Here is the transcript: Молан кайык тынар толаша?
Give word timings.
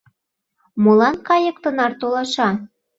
Молан 0.83 1.15
кайык 1.27 1.57
тынар 1.63 1.91
толаша? 1.99 2.49